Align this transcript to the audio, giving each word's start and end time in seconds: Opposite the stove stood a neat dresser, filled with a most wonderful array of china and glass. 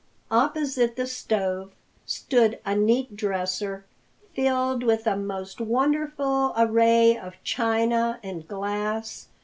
Opposite 0.31 0.95
the 0.95 1.05
stove 1.05 1.73
stood 2.07 2.57
a 2.65 2.73
neat 2.75 3.15
dresser, 3.15 3.85
filled 4.35 4.81
with 4.81 5.05
a 5.05 5.15
most 5.15 5.61
wonderful 5.61 6.55
array 6.57 7.15
of 7.15 7.35
china 7.43 8.19
and 8.23 8.47
glass. 8.47 9.27